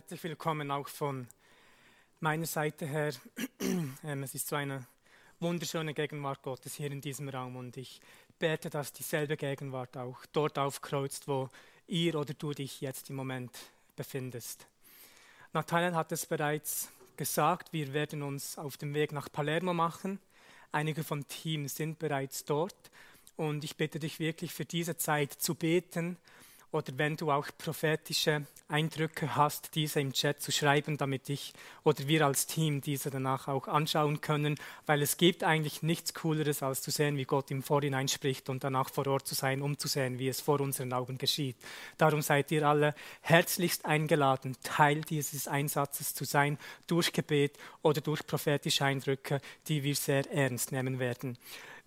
Herzlich 0.00 0.24
willkommen 0.24 0.70
auch 0.70 0.88
von 0.88 1.28
meiner 2.20 2.46
Seite 2.46 2.86
her. 2.86 3.12
Ähm, 4.02 4.22
es 4.22 4.34
ist 4.34 4.48
so 4.48 4.56
eine 4.56 4.86
wunderschöne 5.40 5.92
Gegenwart 5.92 6.42
Gottes 6.42 6.76
hier 6.76 6.90
in 6.90 7.02
diesem 7.02 7.28
Raum 7.28 7.56
und 7.56 7.76
ich 7.76 8.00
bete, 8.38 8.70
dass 8.70 8.94
dieselbe 8.94 9.36
Gegenwart 9.36 9.98
auch 9.98 10.24
dort 10.32 10.58
aufkreuzt, 10.58 11.28
wo 11.28 11.50
ihr 11.86 12.14
oder 12.14 12.32
du 12.32 12.54
dich 12.54 12.80
jetzt 12.80 13.10
im 13.10 13.16
Moment 13.16 13.50
befindest. 13.94 14.66
Nathanael 15.52 15.94
hat 15.94 16.12
es 16.12 16.24
bereits 16.24 16.90
gesagt, 17.18 17.74
wir 17.74 17.92
werden 17.92 18.22
uns 18.22 18.56
auf 18.56 18.78
dem 18.78 18.94
Weg 18.94 19.12
nach 19.12 19.30
Palermo 19.30 19.74
machen. 19.74 20.18
Einige 20.72 21.04
vom 21.04 21.28
Team 21.28 21.68
sind 21.68 21.98
bereits 21.98 22.46
dort 22.46 22.90
und 23.36 23.64
ich 23.64 23.76
bitte 23.76 23.98
dich 23.98 24.18
wirklich 24.18 24.54
für 24.54 24.64
diese 24.64 24.96
Zeit 24.96 25.34
zu 25.34 25.54
beten 25.54 26.16
oder 26.72 26.92
wenn 26.96 27.16
du 27.16 27.30
auch 27.30 27.46
prophetische 27.58 28.46
Eindrücke 28.68 29.34
hast, 29.34 29.74
diese 29.74 30.00
im 30.00 30.12
Chat 30.12 30.40
zu 30.40 30.52
schreiben, 30.52 30.96
damit 30.96 31.28
ich 31.28 31.52
oder 31.82 32.06
wir 32.06 32.24
als 32.24 32.46
Team 32.46 32.80
diese 32.80 33.10
danach 33.10 33.48
auch 33.48 33.66
anschauen 33.66 34.20
können, 34.20 34.56
weil 34.86 35.02
es 35.02 35.16
gibt 35.16 35.42
eigentlich 35.42 35.82
nichts 35.82 36.14
Cooleres, 36.14 36.62
als 36.62 36.80
zu 36.80 36.90
sehen, 36.90 37.16
wie 37.16 37.24
Gott 37.24 37.50
im 37.50 37.62
Vorhinein 37.62 38.06
spricht 38.06 38.48
und 38.48 38.62
danach 38.62 38.90
vor 38.90 39.06
Ort 39.08 39.26
zu 39.26 39.34
sein, 39.34 39.60
um 39.62 39.76
zu 39.76 39.88
sehen, 39.88 40.18
wie 40.18 40.28
es 40.28 40.40
vor 40.40 40.60
unseren 40.60 40.92
Augen 40.92 41.18
geschieht. 41.18 41.56
Darum 41.98 42.22
seid 42.22 42.52
ihr 42.52 42.66
alle 42.66 42.94
herzlichst 43.22 43.84
eingeladen, 43.84 44.56
Teil 44.62 45.00
dieses 45.00 45.48
Einsatzes 45.48 46.14
zu 46.14 46.24
sein, 46.24 46.58
durch 46.86 47.12
Gebet 47.12 47.58
oder 47.82 48.00
durch 48.00 48.24
prophetische 48.24 48.84
Eindrücke, 48.84 49.40
die 49.66 49.82
wir 49.82 49.96
sehr 49.96 50.30
ernst 50.32 50.70
nehmen 50.70 51.00
werden. 51.00 51.36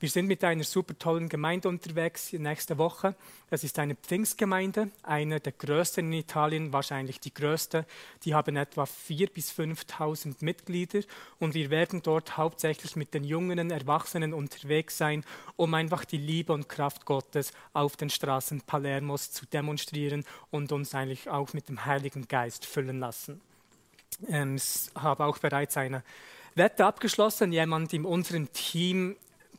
Wir 0.04 0.10
sind 0.10 0.28
mit 0.28 0.44
einer 0.44 0.66
super 0.66 1.00
tollen 1.00 1.30
Gemeinde 1.30 1.70
unterwegs 1.70 2.34
nächste 2.34 2.78
Woche. 2.78 3.16
Es 3.50 3.64
ist 3.64 3.80
eine 3.80 3.96
Pfingstgemeinde, 3.96 4.90
eine 5.02 5.40
der 5.40 5.54
größten 5.54 6.06
in 6.08 6.20
Italien, 6.20 6.74
wahrscheinlich 6.74 7.22
die 7.22 7.34
größte. 7.34 7.86
Die 8.26 8.36
haben 8.36 8.58
etwa 8.58 8.84
4.000 8.84 9.32
bis 9.32 9.54
5.000 9.54 10.36
Mitglieder 10.42 11.00
und 11.40 11.54
wir 11.54 11.70
werden 11.70 12.02
dort 12.02 12.36
hauptsächlich 12.36 12.98
mit 12.98 13.14
den 13.14 13.24
jungen 13.24 13.72
Erwachsenen 13.72 14.34
unterwegs 14.34 14.98
sein, 14.98 15.24
um 15.56 15.74
einfach 15.74 16.04
die 16.04 16.18
Liebe 16.18 16.52
und 16.52 16.68
Kraft 16.68 17.06
Gottes 17.06 17.54
auf 17.72 17.96
den 17.96 18.10
Straßen 18.10 18.60
Palermos 18.60 19.32
zu 19.32 19.46
demonstrieren 19.46 20.26
und 20.52 20.74
uns 20.74 20.94
eigentlich 20.94 21.30
auch 21.30 21.54
mit 21.54 21.70
dem 21.70 21.86
Heiligen 21.86 22.28
Geist 22.28 22.66
füllen 22.66 23.00
lassen. 23.00 23.40
Ähm, 24.28 24.58
ich 24.58 24.92
habe 24.96 25.24
auch 25.24 25.38
bereits 25.38 25.78
eine 25.78 26.04
Wette 26.56 26.86
abgeschlossen. 26.86 27.54
Jemand 27.54 27.94
in 27.94 28.04
unserem 28.04 28.52
Team 28.52 29.16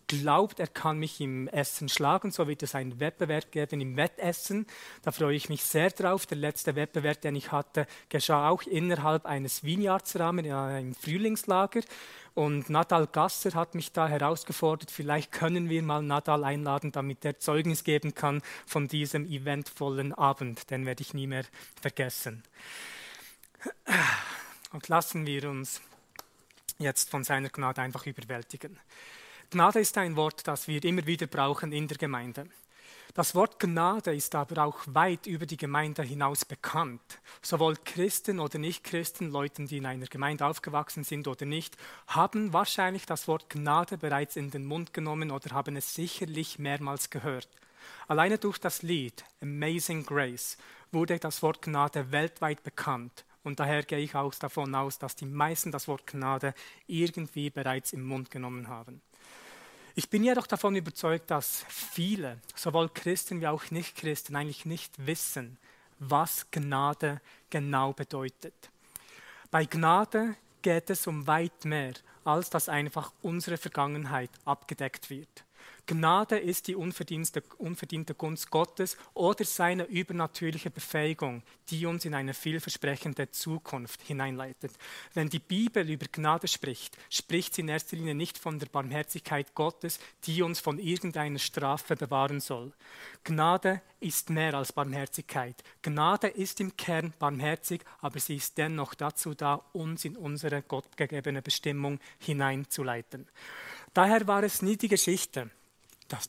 glaubt, 0.09 0.61
er 0.61 0.67
kann 0.67 0.99
mich 0.99 1.21
im 1.21 1.49
Essen 1.49 1.89
schlagen. 1.89 2.31
So 2.31 2.49
wird 2.49 2.63
es 2.63 2.75
einen 2.75 3.01
Wettbewerb 3.01 3.51
geben 3.51 3.81
im 3.81 3.97
Wettessen. 3.97 4.67
Da 5.03 5.13
freue 5.13 5.37
ich 5.37 5.49
mich 5.49 5.65
sehr 5.65 5.91
drauf. 5.91 6.27
Der 6.27 6.39
letzte 6.39 6.75
Wettbewerb, 6.75 7.21
den 7.21 7.37
ich 7.37 7.53
hatte, 7.53 7.87
geschah 8.09 8.49
auch 8.49 8.63
innerhalb 8.63 9.27
eines 9.27 9.65
Vineyardsrahmen 9.65 10.45
in 10.45 10.53
einem 10.53 10.95
Frühlingslager. 10.95 11.81
Und 12.35 12.69
Nadal 12.69 13.07
Gasser 13.07 13.55
hat 13.55 13.77
mich 13.77 13.93
da 13.93 14.09
herausgefordert, 14.09 14.91
vielleicht 14.91 15.31
können 15.31 15.69
wir 15.69 15.83
mal 15.83 16.03
Nadal 16.03 16.43
einladen, 16.43 16.91
damit 16.91 17.25
er 17.25 17.39
Zeugnis 17.39 17.85
geben 17.85 18.15
kann 18.17 18.43
von 18.67 18.89
diesem 18.89 19.25
eventvollen 19.25 20.13
Abend. 20.13 20.69
Den 20.71 20.85
werde 20.85 21.03
ich 21.03 21.15
nie 21.15 21.29
mehr 21.29 21.45
vergessen. 21.81 22.43
Und 24.73 24.89
lassen 24.89 25.27
wir 25.27 25.49
uns 25.49 25.81
jetzt 26.79 27.11
von 27.11 27.23
seiner 27.23 27.51
Gnade 27.51 27.83
einfach 27.83 28.05
überwältigen. 28.05 28.81
Gnade 29.51 29.81
ist 29.81 29.97
ein 29.99 30.17
Wort, 30.17 30.47
das 30.47 30.69
wir 30.69 30.83
immer 30.85 31.07
wieder 31.07 31.27
brauchen 31.27 31.73
in 31.73 31.89
der 31.89 31.99
Gemeinde. 31.99 32.47
Das 33.15 33.37
Wort 33.37 33.61
Gnade 33.61 34.13
ist 34.13 34.35
aber 34.35 34.65
auch 34.65 34.81
weit 34.87 35.27
über 35.27 35.47
die 35.47 35.57
Gemeinde 35.57 36.03
hinaus 36.03 36.45
bekannt. 36.45 37.21
Sowohl 37.43 37.77
Christen 37.85 38.41
oder 38.41 38.59
Nichtchristen, 38.59 39.31
Leute, 39.31 39.65
die 39.67 39.77
in 39.77 39.87
einer 39.87 40.07
Gemeinde 40.07 40.45
aufgewachsen 40.47 41.05
sind 41.05 41.29
oder 41.29 41.47
nicht, 41.47 41.77
haben 42.09 42.53
wahrscheinlich 42.53 43.07
das 43.07 43.29
Wort 43.29 43.49
Gnade 43.51 43.99
bereits 43.99 44.35
in 44.35 44.51
den 44.51 44.65
Mund 44.65 44.93
genommen 44.93 45.31
oder 45.31 45.55
haben 45.55 45.77
es 45.77 45.95
sicherlich 45.95 46.59
mehrmals 46.59 47.11
gehört. 47.11 47.49
Alleine 48.09 48.39
durch 48.39 48.59
das 48.59 48.83
Lied 48.83 49.25
Amazing 49.41 50.05
Grace 50.05 50.57
wurde 50.91 51.21
das 51.21 51.41
Wort 51.43 51.63
Gnade 51.63 52.11
weltweit 52.11 52.65
bekannt. 52.65 53.25
Und 53.45 53.61
daher 53.61 53.83
gehe 53.85 53.99
ich 53.99 54.15
auch 54.15 54.35
davon 54.35 54.75
aus, 54.75 54.99
dass 54.99 55.15
die 55.15 55.27
meisten 55.27 55.71
das 55.71 55.87
Wort 55.87 56.07
Gnade 56.07 56.55
irgendwie 56.87 57.51
bereits 57.51 57.93
im 57.93 58.05
Mund 58.05 58.31
genommen 58.31 58.69
haben. 58.69 59.03
Ich 59.97 60.11
bin 60.11 60.25
jedoch 60.25 60.49
davon 60.49 60.75
überzeugt, 60.75 61.31
dass 61.31 61.65
viele, 61.69 62.39
sowohl 62.57 62.89
Christen 62.89 63.41
wie 63.41 63.47
auch 63.47 63.71
Nichtchristen, 63.71 64.35
eigentlich 64.35 64.65
nicht 64.65 65.07
wissen, 65.07 65.57
was 66.01 66.51
Gnade 66.51 67.21
genau 67.49 67.93
bedeutet. 67.93 68.55
Bei 69.53 69.65
Gnade 69.65 70.35
geht 70.63 70.91
es 70.91 71.07
um 71.07 71.29
weit 71.29 71.65
mehr, 71.65 71.93
als 72.25 72.51
dass 72.51 72.69
einfach 72.69 73.13
unsere 73.23 73.57
Vergangenheit 73.57 74.31
abgedeckt 74.45 75.11
wird. 75.11 75.45
Gnade 75.87 76.39
ist 76.39 76.69
die 76.69 76.77
unverdiente, 76.77 77.43
unverdiente 77.59 78.15
Gunst 78.15 78.51
Gottes 78.51 78.97
oder 79.13 79.45
seine 79.45 79.85
übernatürliche 79.85 80.71
Befähigung, 80.71 81.43
die 81.69 81.85
uns 81.85 82.07
in 82.07 82.15
eine 82.15 82.33
vielversprechende 82.33 83.31
Zukunft 83.31 84.01
hineinleitet. 84.01 84.73
Wenn 85.13 85.29
die 85.29 85.41
Bibel 85.41 85.89
über 85.91 86.07
Gnade 86.11 86.49
spricht, 86.49 86.97
spricht 87.11 87.55
sie 87.55 87.61
in 87.61 87.69
erster 87.69 87.97
Linie 87.97 88.15
nicht 88.15 88.39
von 88.39 88.59
der 88.59 88.67
Barmherzigkeit 88.67 89.55
Gottes, 89.55 90.01
die 90.25 90.41
uns 90.41 90.59
von 90.59 90.79
irgendeiner 90.79 91.39
Strafe 91.39 91.97
bewahren 91.97 92.41
soll. 92.41 92.73
Gnade 93.23 93.83
ist 94.01 94.31
mehr 94.31 94.55
als 94.55 94.73
Barmherzigkeit. 94.73 95.63
Gnade 95.83 96.29
ist 96.29 96.61
im 96.61 96.77
Kern 96.79 97.13
barmherzig, 97.19 97.83
aber 98.01 98.21
sie 98.21 98.37
ist 98.37 98.57
dennoch 98.57 98.95
dazu 98.95 99.35
da, 99.35 99.63
uns 99.73 100.05
in 100.07 100.17
unsere 100.17 100.63
gottgegebene 100.63 101.43
Bestimmung 101.43 102.01
hineinzuleiten. 102.19 103.27
Daher 103.95 104.27
war 104.27 104.43
es 104.43 104.61
nie 104.61 104.77
die 104.77 104.89
Geschichte, 104.89 105.51
dass, 106.09 106.29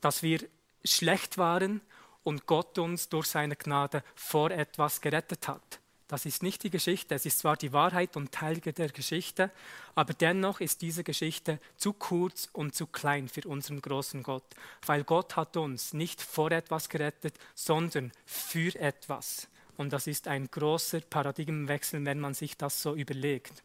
dass 0.00 0.22
wir 0.22 0.40
schlecht 0.84 1.38
waren 1.38 1.80
und 2.22 2.46
Gott 2.46 2.78
uns 2.78 3.08
durch 3.08 3.26
seine 3.26 3.56
Gnade 3.56 4.04
vor 4.14 4.50
etwas 4.52 5.00
gerettet 5.00 5.48
hat. 5.48 5.80
Das 6.06 6.26
ist 6.26 6.42
nicht 6.42 6.64
die 6.64 6.70
Geschichte, 6.70 7.14
es 7.14 7.24
ist 7.24 7.38
zwar 7.38 7.56
die 7.56 7.72
Wahrheit 7.72 8.16
und 8.16 8.32
Teil 8.32 8.58
der 8.58 8.88
Geschichte, 8.88 9.50
aber 9.94 10.12
dennoch 10.12 10.60
ist 10.60 10.82
diese 10.82 11.04
Geschichte 11.04 11.60
zu 11.76 11.92
kurz 11.92 12.48
und 12.52 12.74
zu 12.74 12.88
klein 12.88 13.28
für 13.28 13.46
unseren 13.46 13.80
großen 13.80 14.24
Gott, 14.24 14.42
weil 14.86 15.04
Gott 15.04 15.36
hat 15.36 15.56
uns 15.56 15.92
nicht 15.92 16.20
vor 16.20 16.50
etwas 16.50 16.88
gerettet, 16.88 17.34
sondern 17.54 18.10
für 18.26 18.74
etwas. 18.74 19.46
Und 19.76 19.92
das 19.92 20.08
ist 20.08 20.26
ein 20.26 20.50
großer 20.50 21.00
Paradigmenwechsel, 21.00 22.04
wenn 22.04 22.18
man 22.18 22.34
sich 22.34 22.56
das 22.56 22.82
so 22.82 22.94
überlegt. 22.94 23.62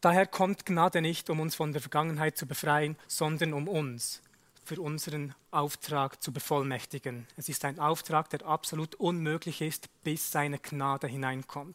Daher 0.00 0.26
kommt 0.26 0.64
Gnade 0.66 1.00
nicht, 1.02 1.28
um 1.30 1.40
uns 1.40 1.54
von 1.54 1.72
der 1.72 1.82
Vergangenheit 1.82 2.36
zu 2.36 2.46
befreien, 2.46 2.96
sondern 3.08 3.52
um 3.52 3.68
uns 3.68 4.22
für 4.68 4.82
unseren 4.82 5.34
Auftrag 5.50 6.22
zu 6.22 6.30
bevollmächtigen. 6.30 7.26
Es 7.38 7.48
ist 7.48 7.64
ein 7.64 7.78
Auftrag, 7.78 8.28
der 8.28 8.44
absolut 8.44 8.96
unmöglich 8.96 9.62
ist, 9.62 9.88
bis 10.04 10.30
seine 10.30 10.58
Gnade 10.58 11.06
hineinkommt. 11.06 11.74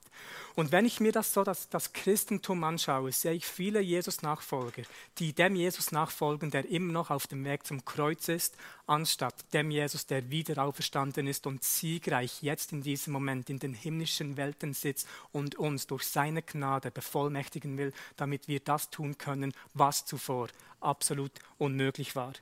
Und 0.54 0.72
wenn 0.72 0.86
ich 0.86 1.00
mir 1.00 1.12
das 1.12 1.34
so, 1.34 1.44
das, 1.44 1.70
das 1.70 1.92
Christentum 1.92 2.64
anschaue, 2.64 3.12
sehe 3.12 3.34
ich 3.34 3.48
viele 3.48 3.82
Jesus-Nachfolger, 3.82 4.84
die 5.18 5.34
dem 5.34 5.56
Jesus 5.56 5.92
nachfolgen, 5.92 6.52
der 6.52 6.70
immer 6.70 6.94
noch 6.94 7.10
auf 7.10 7.26
dem 7.26 7.44
Weg 7.46 7.66
zum 7.66 7.84
Kreuz 7.84 8.28
ist, 8.28 8.56
anstatt 8.86 9.34
dem 9.54 9.72
Jesus, 9.72 10.06
der 10.06 10.30
wieder 10.30 10.64
auferstanden 10.64 11.26
ist 11.26 11.48
und 11.48 11.64
siegreich 11.64 12.44
jetzt 12.44 12.74
in 12.74 12.84
diesem 12.84 13.12
Moment 13.12 13.50
in 13.50 13.58
den 13.58 13.74
himmlischen 13.74 14.38
Welten 14.38 14.76
sitzt 14.76 15.08
und 15.32 15.56
uns 15.56 15.88
durch 15.88 16.04
seine 16.04 16.44
Gnade 16.44 16.92
bevollmächtigen 16.92 17.76
will, 17.80 17.92
damit 18.18 18.48
wir 18.48 18.60
das 18.60 18.92
tun 18.92 19.18
können, 19.18 19.52
was 19.74 20.06
zuvor 20.06 20.50
absolut 20.80 21.32
unmöglich 21.58 22.16
war. 22.16 22.34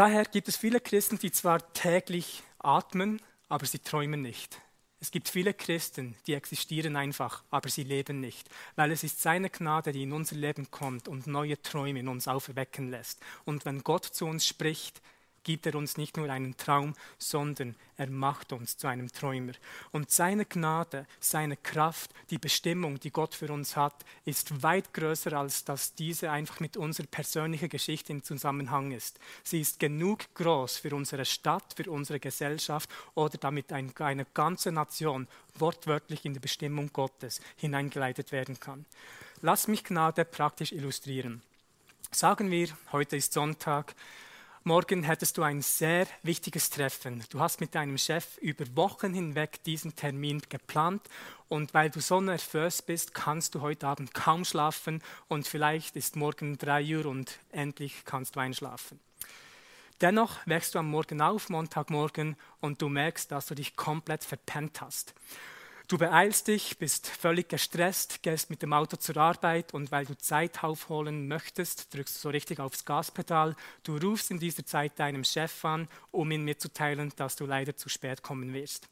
Daher 0.00 0.24
gibt 0.24 0.48
es 0.48 0.56
viele 0.56 0.80
Christen, 0.80 1.18
die 1.18 1.30
zwar 1.30 1.74
täglich 1.74 2.42
atmen, 2.58 3.20
aber 3.50 3.66
sie 3.66 3.80
träumen 3.80 4.22
nicht. 4.22 4.58
Es 4.98 5.10
gibt 5.10 5.28
viele 5.28 5.52
Christen, 5.52 6.16
die 6.26 6.32
existieren 6.32 6.96
einfach, 6.96 7.44
aber 7.50 7.68
sie 7.68 7.82
leben 7.82 8.18
nicht, 8.18 8.48
weil 8.76 8.92
es 8.92 9.04
ist 9.04 9.20
seine 9.20 9.50
Gnade, 9.50 9.92
die 9.92 10.04
in 10.04 10.14
unser 10.14 10.36
Leben 10.36 10.70
kommt 10.70 11.06
und 11.06 11.26
neue 11.26 11.60
Träume 11.60 12.00
in 12.00 12.08
uns 12.08 12.28
aufwecken 12.28 12.88
lässt. 12.88 13.20
Und 13.44 13.66
wenn 13.66 13.84
Gott 13.84 14.06
zu 14.06 14.24
uns 14.24 14.46
spricht, 14.46 15.02
gibt 15.42 15.66
er 15.66 15.74
uns 15.74 15.96
nicht 15.96 16.16
nur 16.16 16.30
einen 16.30 16.56
Traum, 16.56 16.94
sondern 17.18 17.74
er 17.96 18.08
macht 18.08 18.52
uns 18.52 18.76
zu 18.76 18.86
einem 18.86 19.12
Träumer. 19.12 19.52
Und 19.92 20.10
seine 20.10 20.46
Gnade, 20.46 21.06
seine 21.18 21.56
Kraft, 21.56 22.12
die 22.30 22.38
Bestimmung, 22.38 22.98
die 22.98 23.10
Gott 23.10 23.34
für 23.34 23.52
uns 23.52 23.76
hat, 23.76 24.04
ist 24.24 24.62
weit 24.62 24.94
größer, 24.94 25.32
als 25.34 25.64
dass 25.64 25.94
diese 25.94 26.30
einfach 26.30 26.60
mit 26.60 26.76
unserer 26.76 27.06
persönlichen 27.06 27.68
Geschichte 27.68 28.12
in 28.12 28.22
Zusammenhang 28.22 28.92
ist. 28.92 29.18
Sie 29.42 29.60
ist 29.60 29.80
genug 29.80 30.34
groß 30.34 30.78
für 30.78 30.94
unsere 30.94 31.24
Stadt, 31.24 31.74
für 31.76 31.90
unsere 31.90 32.20
Gesellschaft 32.20 32.88
oder 33.14 33.36
damit 33.38 33.72
ein, 33.72 33.94
eine 33.98 34.26
ganze 34.32 34.72
Nation 34.72 35.28
wortwörtlich 35.58 36.24
in 36.24 36.34
die 36.34 36.40
Bestimmung 36.40 36.90
Gottes 36.92 37.40
hineingeleitet 37.56 38.32
werden 38.32 38.58
kann. 38.58 38.86
Lass 39.42 39.68
mich 39.68 39.84
Gnade 39.84 40.24
praktisch 40.24 40.72
illustrieren. 40.72 41.42
Sagen 42.10 42.50
wir, 42.50 42.68
heute 42.92 43.16
ist 43.16 43.32
Sonntag, 43.32 43.94
Morgen 44.62 45.04
hättest 45.04 45.38
du 45.38 45.42
ein 45.42 45.62
sehr 45.62 46.06
wichtiges 46.22 46.68
Treffen. 46.68 47.24
Du 47.30 47.40
hast 47.40 47.62
mit 47.62 47.74
deinem 47.74 47.96
Chef 47.96 48.36
über 48.38 48.66
Wochen 48.76 49.14
hinweg 49.14 49.62
diesen 49.64 49.96
Termin 49.96 50.42
geplant 50.50 51.00
und 51.48 51.72
weil 51.72 51.88
du 51.88 52.00
so 52.00 52.20
nervös 52.20 52.82
bist, 52.82 53.14
kannst 53.14 53.54
du 53.54 53.62
heute 53.62 53.86
Abend 53.86 54.12
kaum 54.12 54.44
schlafen 54.44 55.02
und 55.28 55.48
vielleicht 55.48 55.96
ist 55.96 56.14
morgen 56.14 56.58
drei 56.58 56.84
Uhr 56.94 57.06
und 57.06 57.38
endlich 57.52 58.04
kannst 58.04 58.36
du 58.36 58.40
einschlafen. 58.40 59.00
Dennoch 60.02 60.46
wächst 60.46 60.74
du 60.74 60.78
am 60.78 60.90
Morgen 60.90 61.22
auf, 61.22 61.48
Montagmorgen, 61.48 62.36
und 62.60 62.82
du 62.82 62.90
merkst, 62.90 63.32
dass 63.32 63.46
du 63.46 63.54
dich 63.54 63.76
komplett 63.76 64.24
verpennt 64.24 64.82
hast. 64.82 65.14
Du 65.90 65.98
beeilst 65.98 66.46
dich, 66.46 66.78
bist 66.78 67.08
völlig 67.08 67.48
gestresst, 67.48 68.22
gehst 68.22 68.48
mit 68.48 68.62
dem 68.62 68.72
Auto 68.72 68.96
zur 68.96 69.16
Arbeit 69.16 69.74
und 69.74 69.90
weil 69.90 70.06
du 70.06 70.16
Zeit 70.16 70.62
aufholen 70.62 71.26
möchtest, 71.26 71.92
drückst 71.92 72.14
du 72.14 72.20
so 72.20 72.28
richtig 72.28 72.60
aufs 72.60 72.84
Gaspedal. 72.84 73.56
Du 73.82 73.96
rufst 73.96 74.30
in 74.30 74.38
dieser 74.38 74.64
Zeit 74.64 75.00
deinem 75.00 75.24
Chef 75.24 75.64
an, 75.64 75.88
um 76.12 76.30
ihm 76.30 76.44
mitzuteilen, 76.44 77.12
dass 77.16 77.34
du 77.34 77.44
leider 77.44 77.76
zu 77.76 77.88
spät 77.88 78.22
kommen 78.22 78.54
wirst. 78.54 78.86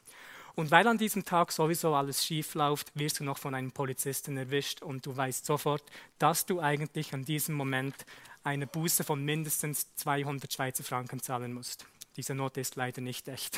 Und 0.57 0.73
weil 0.73 0.89
an 0.89 0.99
diesem 0.99 1.25
Tag 1.25 1.53
sowieso 1.53 1.95
alles 1.95 2.27
schief 2.27 2.55
läuft, 2.55 2.91
wirst 2.99 3.21
du 3.21 3.25
noch 3.25 3.39
von 3.39 3.55
einem 3.55 3.71
Polizisten 3.71 4.37
erwischt 4.37 4.83
und 4.83 5.07
du 5.07 5.17
weißt 5.17 5.47
sofort, 5.47 5.85
dass 6.19 6.47
du 6.47 6.59
eigentlich 6.59 7.15
an 7.15 7.25
diesem 7.25 7.55
Moment 7.55 7.95
eine 8.43 8.67
Buße 8.67 9.05
von 9.05 9.25
mindestens 9.25 9.95
200 9.95 10.53
Schweizer 10.53 10.83
Franken 10.83 11.23
zahlen 11.23 11.53
musst. 11.53 11.87
Diese 12.17 12.35
Note 12.35 12.61
ist 12.61 12.75
leider 12.75 13.03
nicht 13.03 13.29
echt. 13.29 13.57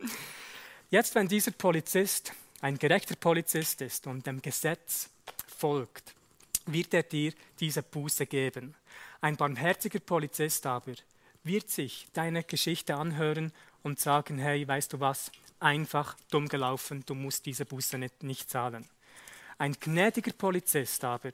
Jetzt, 0.90 1.14
wenn 1.14 1.28
dieser 1.28 1.50
Polizist 1.50 2.32
ein 2.60 2.78
gerechter 2.78 3.16
Polizist 3.16 3.80
ist 3.82 4.06
und 4.06 4.26
dem 4.26 4.40
Gesetz 4.42 5.10
folgt, 5.56 6.14
wird 6.66 6.94
er 6.94 7.02
dir 7.02 7.32
diese 7.60 7.82
Buße 7.82 8.26
geben. 8.26 8.74
Ein 9.20 9.36
barmherziger 9.36 10.00
Polizist 10.00 10.66
aber 10.66 10.94
wird 11.44 11.70
sich 11.70 12.08
deine 12.12 12.42
Geschichte 12.42 12.96
anhören 12.96 13.52
und 13.82 14.00
sagen, 14.00 14.38
hey, 14.38 14.66
weißt 14.66 14.92
du 14.92 15.00
was, 15.00 15.30
einfach 15.60 16.16
dumm 16.30 16.48
gelaufen, 16.48 17.04
du 17.06 17.14
musst 17.14 17.46
diese 17.46 17.64
Buße 17.64 17.98
nicht, 17.98 18.22
nicht 18.22 18.50
zahlen. 18.50 18.88
Ein 19.58 19.74
gnädiger 19.78 20.32
Polizist 20.32 21.04
aber 21.04 21.30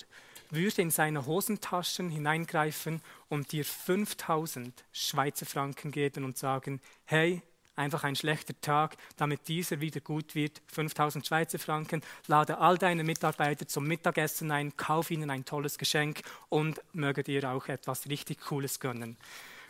würde 0.51 0.83
in 0.83 0.91
seine 0.91 1.27
Hosentaschen 1.27 2.11
hineingreifen 2.11 3.01
und 3.29 3.53
dir 3.53 3.65
5000 3.65 4.85
Schweizer 4.93 5.47
Franken 5.47 5.91
geben 5.91 6.25
und 6.25 6.37
sagen, 6.37 6.81
hey, 7.05 7.43
einfach 7.77 8.05
ein 8.05 8.17
schlechter 8.17 8.59
Tag, 8.61 8.97
damit 9.17 9.49
dieser 9.49 9.81
wieder 9.81 10.01
gut 10.01 10.35
wird. 10.35 10.61
5000 10.67 11.27
Schweizer 11.27 11.59
Franken, 11.59 12.03
lade 12.27 12.59
all 12.59 12.79
deine 12.79 13.05
Mitarbeiter 13.05 13.67
zum 13.67 13.85
Mittagessen 13.87 14.51
ein, 14.51 14.77
kauf 14.77 15.11
ihnen 15.11 15.31
ein 15.31 15.45
tolles 15.45 15.79
Geschenk 15.79 16.23
und 16.49 16.81
möge 16.93 17.23
dir 17.23 17.51
auch 17.51 17.69
etwas 17.69 18.09
richtig 18.09 18.41
Cooles 18.41 18.81
gönnen. 18.81 19.17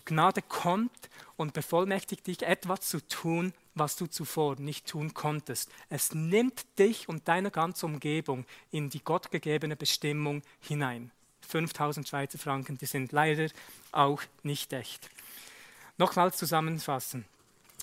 Gnade 0.04 0.42
kommt 0.42 1.10
und 1.36 1.52
bevollmächtigt 1.52 2.26
dich, 2.26 2.42
etwas 2.42 2.80
zu 2.80 3.06
tun, 3.06 3.52
was 3.74 3.96
du 3.96 4.06
zuvor 4.06 4.56
nicht 4.56 4.86
tun 4.86 5.14
konntest. 5.14 5.70
Es 5.88 6.12
nimmt 6.12 6.64
dich 6.78 7.08
und 7.08 7.28
deine 7.28 7.50
ganze 7.50 7.86
Umgebung 7.86 8.44
in 8.70 8.90
die 8.90 9.02
gottgegebene 9.02 9.76
Bestimmung 9.76 10.42
hinein. 10.60 11.12
5000 11.48 12.08
Schweizer 12.08 12.38
Franken, 12.38 12.78
die 12.78 12.86
sind 12.86 13.12
leider 13.12 13.48
auch 13.92 14.22
nicht 14.42 14.72
echt. 14.72 15.08
Nochmals 15.98 16.36
zusammenfassen. 16.36 17.24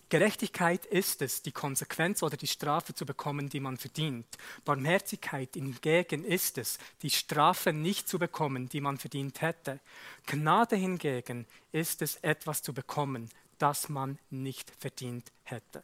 Gerechtigkeit 0.09 0.85
ist 0.85 1.21
es, 1.21 1.43
die 1.43 1.51
Konsequenz 1.51 2.23
oder 2.23 2.35
die 2.35 2.47
Strafe 2.47 2.95
zu 2.95 3.05
bekommen, 3.05 3.47
die 3.47 3.59
man 3.59 3.77
verdient. 3.77 4.25
Barmherzigkeit 4.65 5.49
hingegen 5.53 6.25
ist 6.25 6.57
es, 6.57 6.79
die 7.03 7.11
Strafe 7.11 7.73
nicht 7.73 8.09
zu 8.09 8.17
bekommen, 8.17 8.69
die 8.69 8.81
man 8.81 8.97
verdient 8.97 9.41
hätte. 9.41 9.79
Gnade 10.25 10.75
hingegen 10.75 11.45
ist 11.71 12.01
es, 12.01 12.15
etwas 12.17 12.63
zu 12.63 12.73
bekommen, 12.73 13.29
das 13.59 13.87
man 13.87 14.17
nicht 14.31 14.71
verdient 14.79 15.31
hätte. 15.43 15.83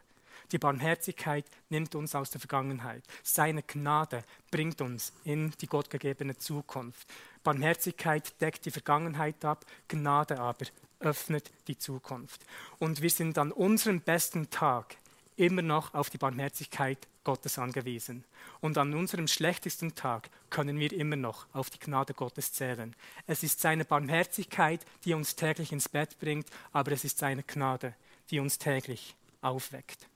Die 0.51 0.57
Barmherzigkeit 0.57 1.45
nimmt 1.69 1.95
uns 1.95 2.15
aus 2.15 2.29
der 2.29 2.39
Vergangenheit. 2.39 3.03
Seine 3.23 3.63
Gnade 3.63 4.23
bringt 4.51 4.81
uns 4.81 5.13
in 5.23 5.51
die 5.61 5.67
gottgegebene 5.67 6.37
Zukunft. 6.37 7.07
Barmherzigkeit 7.43 8.39
deckt 8.41 8.65
die 8.65 8.71
Vergangenheit 8.71 9.43
ab, 9.43 9.65
Gnade 9.87 10.39
aber 10.39 10.65
öffnet 10.99 11.51
die 11.67 11.77
Zukunft. 11.77 12.41
Und 12.79 13.01
wir 13.01 13.09
sind 13.09 13.37
an 13.37 13.51
unserem 13.51 14.01
besten 14.01 14.49
Tag 14.49 14.97
immer 15.35 15.61
noch 15.61 15.93
auf 15.93 16.09
die 16.09 16.17
Barmherzigkeit 16.17 17.07
Gottes 17.23 17.57
angewiesen. 17.59 18.23
Und 18.61 18.77
an 18.77 18.93
unserem 18.93 19.27
schlechtesten 19.27 19.95
Tag 19.95 20.29
können 20.49 20.79
wir 20.79 20.93
immer 20.93 21.15
noch 21.15 21.47
auf 21.53 21.69
die 21.69 21.79
Gnade 21.79 22.13
Gottes 22.13 22.53
zählen. 22.53 22.95
Es 23.27 23.43
ist 23.43 23.59
seine 23.59 23.83
Barmherzigkeit, 23.83 24.85
die 25.03 25.13
uns 25.13 25.35
täglich 25.35 25.71
ins 25.71 25.89
Bett 25.89 26.17
bringt, 26.19 26.47
aber 26.71 26.91
es 26.91 27.03
ist 27.03 27.17
seine 27.17 27.43
Gnade, 27.43 27.95
die 28.29 28.39
uns 28.39 28.57
täglich 28.57 29.15
aufweckt. 29.41 30.07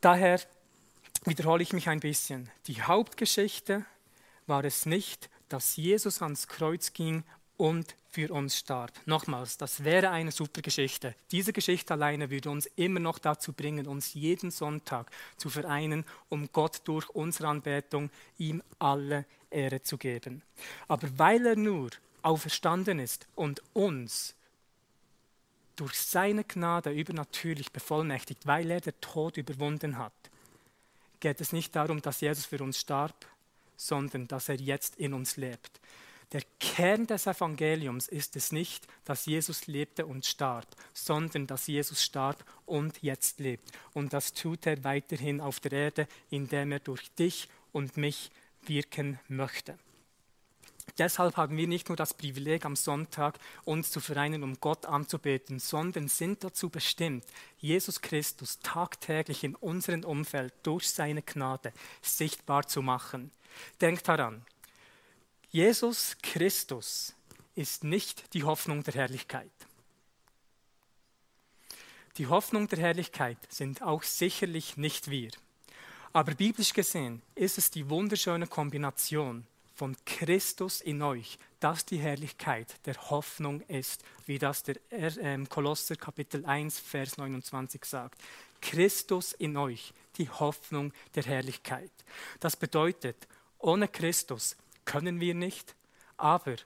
Daher 0.00 0.40
wiederhole 1.24 1.62
ich 1.62 1.72
mich 1.72 1.88
ein 1.88 2.00
bisschen. 2.00 2.50
Die 2.66 2.82
Hauptgeschichte 2.82 3.84
war 4.46 4.64
es 4.64 4.86
nicht, 4.86 5.28
dass 5.48 5.76
Jesus 5.76 6.22
ans 6.22 6.48
Kreuz 6.48 6.92
ging 6.92 7.24
und 7.56 7.94
für 8.10 8.32
uns 8.32 8.56
starb. 8.56 8.92
Nochmals, 9.04 9.58
das 9.58 9.84
wäre 9.84 10.10
eine 10.10 10.32
super 10.32 10.62
Geschichte. 10.62 11.14
Diese 11.32 11.52
Geschichte 11.52 11.94
alleine 11.94 12.30
würde 12.30 12.50
uns 12.50 12.66
immer 12.76 13.00
noch 13.00 13.18
dazu 13.18 13.52
bringen, 13.52 13.86
uns 13.86 14.14
jeden 14.14 14.50
Sonntag 14.50 15.10
zu 15.36 15.50
vereinen, 15.50 16.04
um 16.28 16.48
Gott 16.52 16.82
durch 16.84 17.08
unsere 17.10 17.48
Anbetung 17.48 18.10
ihm 18.38 18.62
alle 18.78 19.26
Ehre 19.50 19.82
zu 19.82 19.98
geben. 19.98 20.42
Aber 20.88 21.08
weil 21.18 21.44
er 21.46 21.56
nur 21.56 21.90
auferstanden 22.22 22.98
ist 22.98 23.26
und 23.34 23.62
uns 23.72 24.34
durch 25.76 25.94
seine 25.94 26.44
Gnade 26.44 26.90
übernatürlich 26.90 27.70
bevollmächtigt, 27.70 28.46
weil 28.46 28.70
er 28.70 28.80
den 28.80 29.00
Tod 29.00 29.36
überwunden 29.36 29.98
hat, 29.98 30.12
geht 31.20 31.40
es 31.40 31.52
nicht 31.52 31.76
darum, 31.76 32.02
dass 32.02 32.20
Jesus 32.20 32.46
für 32.46 32.62
uns 32.62 32.80
starb, 32.80 33.26
sondern 33.76 34.26
dass 34.26 34.48
er 34.48 34.56
jetzt 34.56 34.96
in 34.96 35.12
uns 35.12 35.36
lebt. 35.36 35.80
Der 36.32 36.42
Kern 36.58 37.06
des 37.06 37.26
Evangeliums 37.26 38.08
ist 38.08 38.34
es 38.34 38.50
nicht, 38.50 38.86
dass 39.04 39.26
Jesus 39.26 39.68
lebte 39.68 40.06
und 40.06 40.26
starb, 40.26 40.66
sondern 40.92 41.46
dass 41.46 41.68
Jesus 41.68 42.02
starb 42.02 42.44
und 42.64 43.00
jetzt 43.02 43.38
lebt. 43.38 43.70
Und 43.92 44.12
das 44.12 44.32
tut 44.32 44.66
er 44.66 44.82
weiterhin 44.82 45.40
auf 45.40 45.60
der 45.60 45.72
Erde, 45.72 46.08
indem 46.30 46.72
er 46.72 46.80
durch 46.80 47.12
dich 47.12 47.48
und 47.72 47.96
mich 47.96 48.32
wirken 48.62 49.20
möchte. 49.28 49.78
Deshalb 50.98 51.36
haben 51.36 51.56
wir 51.56 51.68
nicht 51.68 51.88
nur 51.88 51.96
das 51.96 52.14
Privileg 52.14 52.64
am 52.64 52.74
Sonntag, 52.74 53.38
uns 53.64 53.90
zu 53.90 54.00
vereinen, 54.00 54.42
um 54.42 54.58
Gott 54.60 54.86
anzubeten, 54.86 55.58
sondern 55.58 56.08
sind 56.08 56.42
dazu 56.42 56.70
bestimmt, 56.70 57.24
Jesus 57.58 58.00
Christus 58.00 58.60
tagtäglich 58.60 59.44
in 59.44 59.54
unserem 59.56 60.04
Umfeld 60.04 60.54
durch 60.62 60.88
seine 60.88 61.22
Gnade 61.22 61.72
sichtbar 62.00 62.66
zu 62.66 62.80
machen. 62.80 63.30
Denkt 63.80 64.08
daran, 64.08 64.44
Jesus 65.50 66.16
Christus 66.22 67.14
ist 67.54 67.84
nicht 67.84 68.32
die 68.34 68.44
Hoffnung 68.44 68.82
der 68.82 68.94
Herrlichkeit. 68.94 69.50
Die 72.16 72.26
Hoffnung 72.26 72.68
der 72.68 72.78
Herrlichkeit 72.78 73.38
sind 73.50 73.82
auch 73.82 74.02
sicherlich 74.02 74.78
nicht 74.78 75.10
wir. 75.10 75.30
Aber 76.14 76.34
biblisch 76.34 76.72
gesehen 76.72 77.20
ist 77.34 77.58
es 77.58 77.70
die 77.70 77.90
wunderschöne 77.90 78.46
Kombination 78.46 79.46
von 79.76 79.94
Christus 80.06 80.80
in 80.80 81.02
euch, 81.02 81.38
das 81.60 81.84
die 81.84 81.98
Herrlichkeit 81.98 82.74
der 82.86 82.94
Hoffnung 83.10 83.60
ist, 83.62 84.02
wie 84.24 84.38
das 84.38 84.62
der 84.62 84.76
ähm, 84.90 85.48
Kolosser 85.48 85.96
Kapitel 85.96 86.44
1, 86.46 86.80
Vers 86.80 87.18
29 87.18 87.84
sagt. 87.84 88.20
Christus 88.62 89.32
in 89.32 89.56
euch, 89.56 89.92
die 90.16 90.30
Hoffnung 90.30 90.92
der 91.14 91.24
Herrlichkeit. 91.24 91.90
Das 92.40 92.56
bedeutet, 92.56 93.28
ohne 93.58 93.86
Christus 93.86 94.56
können 94.86 95.20
wir 95.20 95.34
nicht, 95.34 95.74
aber 96.16 96.56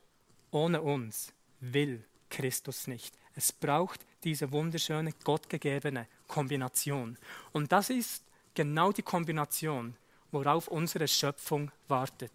ohne 0.53 0.81
uns 0.81 1.33
will 1.61 2.05
Christus 2.31 2.87
nicht. 2.87 3.15
Es 3.35 3.53
braucht 3.53 4.01
diese 4.23 4.53
wunderschöne, 4.53 5.13
gottgegebene 5.25 6.07
Kombination. 6.29 7.19
Und 7.53 7.73
das 7.73 7.91
ist 7.91 8.23
genau 8.55 8.93
die 8.93 9.03
Kombination, 9.03 9.97
worauf 10.31 10.69
unsere 10.69 11.09
Schöpfung 11.09 11.71
wartet. 11.89 12.33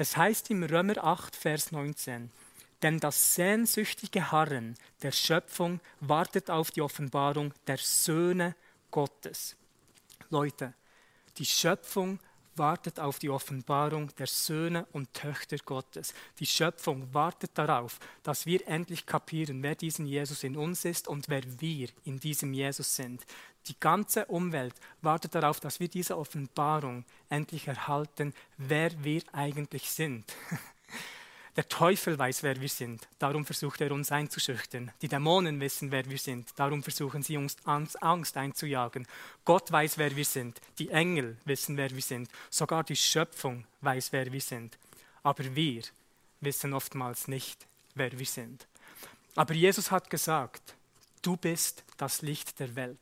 Es 0.00 0.16
heißt 0.16 0.48
im 0.50 0.62
Römer 0.62 1.02
8, 1.02 1.34
Vers 1.34 1.72
19, 1.72 2.30
Denn 2.82 3.00
das 3.00 3.34
sehnsüchtige 3.34 4.30
Harren 4.30 4.76
der 5.02 5.10
Schöpfung 5.10 5.80
wartet 5.98 6.50
auf 6.50 6.70
die 6.70 6.82
Offenbarung 6.82 7.52
der 7.66 7.78
Söhne 7.78 8.54
Gottes. 8.92 9.56
Leute, 10.30 10.72
die 11.36 11.44
Schöpfung 11.44 12.20
wartet 12.54 13.00
auf 13.00 13.18
die 13.18 13.28
Offenbarung 13.28 14.14
der 14.16 14.28
Söhne 14.28 14.86
und 14.92 15.12
Töchter 15.14 15.56
Gottes. 15.58 16.14
Die 16.38 16.46
Schöpfung 16.46 17.12
wartet 17.12 17.50
darauf, 17.54 17.98
dass 18.22 18.46
wir 18.46 18.66
endlich 18.68 19.04
kapieren, 19.04 19.62
wer 19.64 19.74
diesen 19.74 20.06
Jesus 20.06 20.44
in 20.44 20.56
uns 20.56 20.84
ist 20.84 21.08
und 21.08 21.28
wer 21.28 21.42
wir 21.60 21.88
in 22.04 22.20
diesem 22.20 22.52
Jesus 22.52 22.94
sind. 22.94 23.26
Die 23.68 23.78
ganze 23.78 24.24
Umwelt 24.26 24.74
wartet 25.02 25.34
darauf, 25.34 25.60
dass 25.60 25.78
wir 25.78 25.88
diese 25.88 26.16
Offenbarung 26.16 27.04
endlich 27.28 27.68
erhalten, 27.68 28.34
wer 28.56 28.90
wir 29.04 29.22
eigentlich 29.32 29.90
sind. 29.90 30.24
Der 31.56 31.68
Teufel 31.68 32.16
weiß, 32.16 32.44
wer 32.44 32.60
wir 32.60 32.68
sind, 32.68 33.08
darum 33.18 33.44
versucht 33.44 33.80
er 33.80 33.90
uns 33.90 34.12
einzuschüchtern. 34.12 34.92
Die 35.02 35.08
Dämonen 35.08 35.60
wissen, 35.60 35.90
wer 35.90 36.08
wir 36.08 36.16
sind, 36.16 36.48
darum 36.54 36.84
versuchen 36.84 37.24
sie 37.24 37.36
uns 37.36 37.56
Angst 37.64 38.36
einzujagen. 38.36 39.08
Gott 39.44 39.72
weiß, 39.72 39.98
wer 39.98 40.14
wir 40.14 40.24
sind, 40.24 40.60
die 40.78 40.90
Engel 40.90 41.36
wissen, 41.46 41.76
wer 41.76 41.90
wir 41.90 42.00
sind, 42.00 42.30
sogar 42.48 42.84
die 42.84 42.94
Schöpfung 42.94 43.64
weiß, 43.80 44.12
wer 44.12 44.32
wir 44.32 44.40
sind. 44.40 44.78
Aber 45.24 45.44
wir 45.56 45.82
wissen 46.40 46.72
oftmals 46.74 47.26
nicht, 47.26 47.66
wer 47.96 48.16
wir 48.16 48.26
sind. 48.26 48.64
Aber 49.34 49.52
Jesus 49.52 49.90
hat 49.90 50.10
gesagt, 50.10 50.76
du 51.22 51.36
bist 51.36 51.82
das 51.96 52.22
Licht 52.22 52.60
der 52.60 52.76
Welt. 52.76 52.98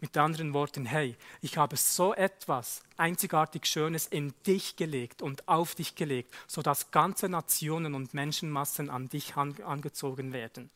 Mit 0.00 0.16
anderen 0.16 0.52
Worten, 0.52 0.84
hey, 0.84 1.16
ich 1.40 1.56
habe 1.56 1.76
so 1.76 2.14
etwas 2.14 2.82
einzigartig 2.98 3.66
Schönes 3.66 4.06
in 4.06 4.34
dich 4.46 4.76
gelegt 4.76 5.22
und 5.22 5.48
auf 5.48 5.74
dich 5.74 5.94
gelegt, 5.94 6.34
sodass 6.46 6.90
ganze 6.90 7.28
Nationen 7.28 7.94
und 7.94 8.12
Menschenmassen 8.12 8.90
an 8.90 9.08
dich 9.08 9.36
angezogen 9.36 10.32
werden. 10.34 10.70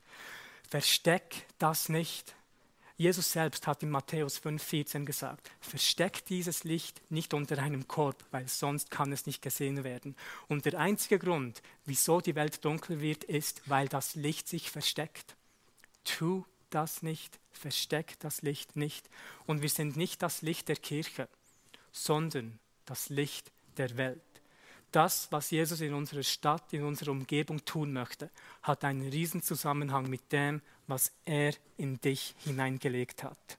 Versteck 0.68 1.46
das 1.58 1.88
nicht. 1.88 2.34
Jesus 2.96 3.32
selbst 3.32 3.66
hat 3.66 3.82
in 3.82 3.90
Matthäus 3.90 4.42
5,14 4.42 5.04
gesagt: 5.04 5.50
Versteck 5.60 6.24
dieses 6.26 6.64
Licht 6.64 7.00
nicht 7.10 7.34
unter 7.34 7.58
einem 7.58 7.88
Korb, 7.88 8.24
weil 8.30 8.46
sonst 8.46 8.90
kann 8.90 9.10
es 9.10 9.26
nicht 9.26 9.42
gesehen 9.42 9.84
werden. 9.84 10.14
Und 10.48 10.66
der 10.66 10.78
einzige 10.78 11.18
Grund, 11.18 11.62
wieso 11.86 12.20
die 12.20 12.34
Welt 12.34 12.64
dunkel 12.64 13.00
wird, 13.00 13.24
ist, 13.24 13.62
weil 13.66 13.88
das 13.88 14.16
Licht 14.16 14.48
sich 14.48 14.70
versteckt. 14.70 15.34
Tu 16.04 16.44
das 16.74 17.02
nicht, 17.02 17.38
versteckt 17.52 18.24
das 18.24 18.42
Licht 18.42 18.76
nicht. 18.76 19.08
Und 19.46 19.62
wir 19.62 19.68
sind 19.68 19.96
nicht 19.96 20.22
das 20.22 20.42
Licht 20.42 20.68
der 20.68 20.76
Kirche, 20.76 21.28
sondern 21.92 22.58
das 22.86 23.08
Licht 23.08 23.50
der 23.76 23.96
Welt. 23.96 24.20
Das, 24.92 25.30
was 25.30 25.50
Jesus 25.50 25.80
in 25.80 25.94
unserer 25.94 26.24
Stadt, 26.24 26.72
in 26.72 26.82
unserer 26.82 27.12
Umgebung 27.12 27.64
tun 27.64 27.92
möchte, 27.92 28.30
hat 28.62 28.84
einen 28.84 29.08
Riesenzusammenhang 29.08 30.08
mit 30.10 30.32
dem, 30.32 30.62
was 30.88 31.12
er 31.24 31.54
in 31.76 32.00
dich 32.00 32.34
hineingelegt 32.38 33.22
hat. 33.22 33.58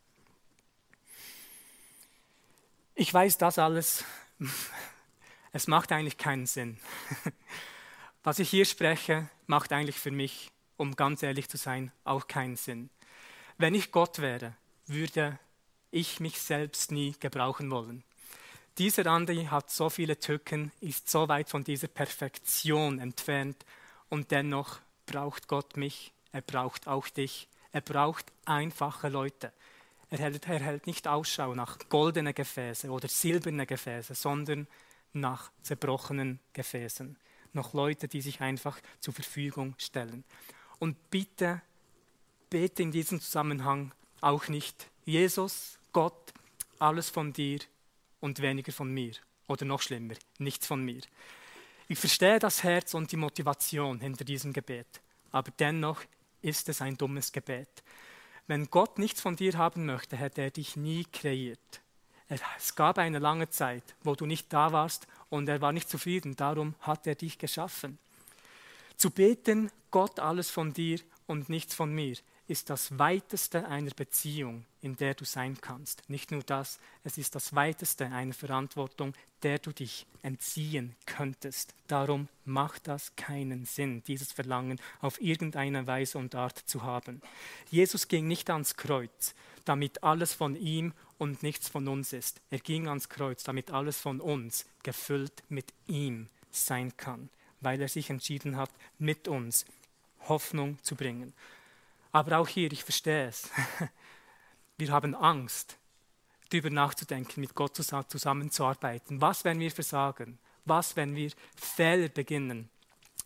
Ich 2.96 3.14
weiß 3.14 3.38
das 3.38 3.58
alles, 3.58 4.04
es 5.54 5.68
macht 5.68 5.92
eigentlich 5.92 6.18
keinen 6.18 6.46
Sinn. 6.46 6.78
Was 8.24 8.38
ich 8.38 8.52
hier 8.52 8.66
spreche, 8.66 9.28
macht 9.48 9.74
eigentlich 9.74 9.98
für 9.98 10.12
mich, 10.12 10.52
um 10.78 10.96
ganz 10.96 11.24
ehrlich 11.24 11.50
zu 11.50 11.58
sein, 11.58 11.92
auch 12.04 12.28
keinen 12.28 12.56
Sinn. 12.56 12.92
Wenn 13.62 13.76
ich 13.76 13.92
Gott 13.92 14.18
wäre, 14.18 14.56
würde 14.88 15.38
ich 15.92 16.20
mich 16.20 16.42
selbst 16.42 16.92
nie 16.92 17.14
gebrauchen 17.20 17.70
wollen. 17.70 18.04
Dieser 18.80 19.06
Andi 19.06 19.46
hat 19.52 19.70
so 19.70 19.92
viele 19.92 20.20
Tücken, 20.20 20.72
ist 20.82 21.12
so 21.12 21.28
weit 21.28 21.48
von 21.48 21.64
dieser 21.64 21.88
Perfektion 21.88 22.98
entfernt 22.98 23.64
und 24.10 24.32
dennoch 24.32 24.80
braucht 25.06 25.48
Gott 25.48 25.78
mich, 25.78 26.12
er 26.32 26.42
braucht 26.42 26.88
auch 26.88 27.08
dich, 27.08 27.48
er 27.72 27.82
braucht 27.82 28.26
einfache 28.46 29.10
Leute. 29.10 29.54
Er 30.10 30.18
hält, 30.18 30.48
er 30.48 30.60
hält 30.60 30.88
nicht 30.88 31.08
Ausschau 31.08 31.54
nach 31.54 31.78
goldenen 31.88 32.34
Gefäßen 32.34 32.90
oder 32.90 33.10
silbernen 33.10 33.68
Gefäßen, 33.68 34.16
sondern 34.16 34.66
nach 35.14 35.52
zerbrochenen 35.62 36.40
Gefäßen. 36.54 37.16
Noch 37.54 37.76
Leute, 37.76 38.08
die 38.08 38.22
sich 38.22 38.42
einfach 38.42 38.80
zur 39.00 39.14
Verfügung 39.14 39.76
stellen. 39.78 40.24
Und 40.80 41.12
bitte 41.12 41.62
bete 42.52 42.84
in 42.84 42.92
diesem 42.92 43.20
Zusammenhang 43.20 43.94
auch 44.20 44.48
nicht 44.50 44.86
Jesus, 45.06 45.80
Gott, 45.94 46.34
alles 46.78 47.10
von 47.10 47.34
dir 47.34 47.60
und 48.20 48.42
weniger 48.42 48.72
von 48.72 48.94
mir. 48.94 49.14
Oder 49.48 49.66
noch 49.66 49.82
schlimmer, 49.82 50.14
nichts 50.38 50.68
von 50.68 50.84
mir. 50.84 51.02
Ich 51.88 51.98
verstehe 51.98 52.40
das 52.40 52.62
Herz 52.62 52.94
und 52.94 53.12
die 53.12 53.18
Motivation 53.18 54.00
hinter 54.00 54.24
diesem 54.24 54.54
Gebet, 54.54 55.02
aber 55.32 55.52
dennoch 55.60 56.02
ist 56.42 56.70
es 56.70 56.82
ein 56.82 56.98
dummes 56.98 57.32
Gebet. 57.32 57.84
Wenn 58.48 58.70
Gott 58.70 59.00
nichts 59.00 59.22
von 59.22 59.36
dir 59.36 59.58
haben 59.58 59.86
möchte, 59.86 60.18
hätte 60.18 60.42
er 60.42 60.52
dich 60.52 60.76
nie 60.76 61.06
kreiert. 61.06 61.82
Es 62.58 62.76
gab 62.76 62.98
eine 62.98 63.20
lange 63.20 63.50
Zeit, 63.50 63.84
wo 64.04 64.16
du 64.16 64.26
nicht 64.26 64.52
da 64.52 64.72
warst 64.72 65.08
und 65.30 65.48
er 65.50 65.62
war 65.62 65.72
nicht 65.72 65.90
zufrieden, 65.90 66.36
darum 66.36 66.76
hat 66.82 67.08
er 67.08 67.16
dich 67.16 67.38
geschaffen. 67.38 67.98
Zu 68.98 69.10
beten, 69.10 69.72
Gott 69.90 70.20
alles 70.20 70.50
von 70.50 70.74
dir 70.74 71.00
und 71.28 71.50
nichts 71.50 71.76
von 71.76 71.94
mir, 71.94 72.16
ist 72.52 72.70
das 72.70 73.00
weiteste 73.00 73.66
einer 73.70 73.92
Beziehung, 73.92 74.66
in 74.82 74.98
der 74.98 75.14
du 75.14 75.24
sein 75.24 75.58
kannst. 75.62 76.04
Nicht 76.10 76.32
nur 76.32 76.44
das, 76.44 76.80
es 77.06 77.18
ist 77.18 77.34
das 77.34 77.56
weiteste 77.56 78.08
einer 78.08 78.34
Verantwortung, 78.34 79.14
der 79.42 79.58
du 79.58 79.72
dich 79.72 80.06
entziehen 80.22 80.94
könntest. 81.06 81.74
Darum 81.88 82.28
macht 82.44 82.90
das 82.90 83.16
keinen 83.16 83.64
Sinn, 83.64 84.04
dieses 84.06 84.34
Verlangen 84.34 84.82
auf 85.00 85.22
irgendeine 85.22 85.88
Weise 85.88 86.18
und 86.18 86.36
Art 86.36 86.58
zu 86.58 86.84
haben. 86.84 87.22
Jesus 87.70 88.10
ging 88.10 88.28
nicht 88.28 88.50
ans 88.50 88.76
Kreuz, 88.76 89.34
damit 89.64 90.04
alles 90.04 90.34
von 90.34 90.58
ihm 90.58 90.92
und 91.18 91.44
nichts 91.44 91.70
von 91.70 91.88
uns 91.88 92.12
ist. 92.12 92.42
Er 92.50 92.60
ging 92.60 92.90
ans 92.90 93.08
Kreuz, 93.08 93.44
damit 93.44 93.72
alles 93.72 93.98
von 93.98 94.20
uns 94.20 94.66
gefüllt 94.84 95.42
mit 95.48 95.74
ihm 95.88 96.28
sein 96.52 96.98
kann, 96.98 97.30
weil 97.62 97.82
er 97.82 97.88
sich 97.88 98.10
entschieden 98.10 98.58
hat, 98.58 98.72
mit 99.00 99.30
uns 99.30 99.66
Hoffnung 100.28 100.80
zu 100.84 100.98
bringen. 100.98 101.34
Aber 102.12 102.40
auch 102.40 102.48
hier, 102.48 102.72
ich 102.72 102.84
verstehe 102.84 103.28
es. 103.28 103.50
Wir 104.78 104.92
haben 104.92 105.16
Angst, 105.16 105.78
darüber 106.50 106.70
nachzudenken, 106.70 107.42
mit 107.42 107.56
Gott 107.56 107.76
zusammenzuarbeiten. 107.76 109.22
Was, 109.22 109.46
wenn 109.46 109.60
wir 109.60 109.72
versagen? 109.72 110.40
Was, 110.66 110.96
wenn 110.96 111.16
wir 111.16 111.32
Fehler 111.56 112.10
beginnen? 112.10 112.68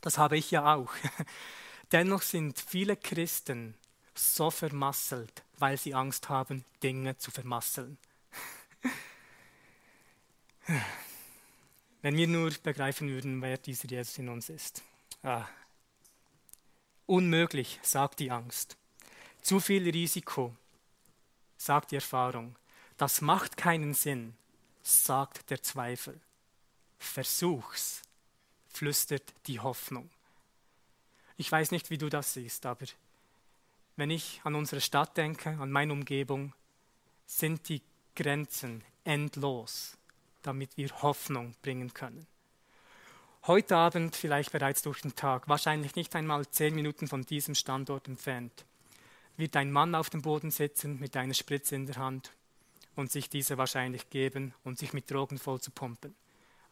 Das 0.02 0.18
habe 0.18 0.38
ich 0.38 0.52
ja 0.52 0.76
auch. 0.76 0.92
Dennoch 1.92 2.22
sind 2.22 2.60
viele 2.60 2.98
Christen 2.98 3.74
so 4.14 4.52
vermasselt, 4.52 5.44
weil 5.58 5.78
sie 5.78 5.94
Angst 5.94 6.30
haben, 6.30 6.66
Dinge 6.84 7.18
zu 7.18 7.32
vermasseln. 7.32 7.98
Wenn 12.02 12.18
wir 12.18 12.28
nur 12.28 12.52
begreifen 12.64 13.10
würden, 13.10 13.42
wer 13.42 13.58
dieser 13.58 13.88
Jesus 13.88 14.18
in 14.18 14.30
uns 14.30 14.50
ist. 14.50 14.84
Ah, 15.24 15.46
Unmöglich, 17.08 17.80
sagt 17.84 18.20
die 18.20 18.32
Angst. 18.32 18.78
Zu 19.42 19.60
viel 19.60 19.88
Risiko, 19.88 20.56
sagt 21.58 21.92
die 21.92 21.96
Erfahrung. 21.96 22.56
Das 22.98 23.22
macht 23.22 23.58
keinen 23.58 23.94
Sinn, 23.94 24.36
sagt 24.82 25.50
der 25.52 25.62
Zweifel. 25.62 26.20
Versuch's, 26.98 28.02
flüstert 28.70 29.34
die 29.46 29.60
Hoffnung. 29.60 30.10
Ich 31.38 31.52
weiß 31.52 31.72
nicht, 31.72 31.90
wie 31.90 31.98
du 31.98 32.10
das 32.10 32.34
siehst, 32.34 32.66
aber 32.66 32.86
wenn 33.98 34.10
ich 34.10 34.42
an 34.44 34.56
unsere 34.56 34.82
Stadt 34.82 35.16
denke, 35.16 35.50
an 35.60 35.72
meine 35.72 35.94
Umgebung, 35.94 36.54
sind 37.28 37.70
die 37.70 37.82
Grenzen 38.16 38.84
endlos, 39.04 39.98
damit 40.42 40.76
wir 40.78 40.90
Hoffnung 41.02 41.54
bringen 41.62 41.94
können. 41.94 42.26
Heute 43.48 43.78
Abend, 43.78 44.16
vielleicht 44.16 44.54
bereits 44.54 44.82
durch 44.82 45.02
den 45.02 45.14
Tag, 45.14 45.48
wahrscheinlich 45.48 45.96
nicht 45.96 46.16
einmal 46.16 46.48
zehn 46.48 46.74
Minuten 46.74 47.08
von 47.08 47.22
diesem 47.22 47.54
Standort 47.54 48.08
entfernt, 48.08 48.66
wird 49.38 49.56
ein 49.56 49.72
Mann 49.72 49.94
auf 49.94 50.10
dem 50.10 50.24
Boden 50.24 50.50
sitzen 50.50 51.00
mit 51.00 51.16
einer 51.16 51.36
Spritze 51.36 51.76
in 51.76 51.86
der 51.86 51.98
Hand 51.98 52.32
und 52.96 53.12
sich 53.12 53.30
diese 53.30 53.60
wahrscheinlich 53.60 54.10
geben 54.10 54.56
und 54.64 54.80
sich 54.80 54.94
mit 54.94 55.12
Drogen 55.12 55.38
voll 55.38 55.62
zu 55.62 55.70
pumpen, 55.70 56.16